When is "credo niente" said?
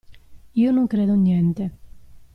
0.87-1.69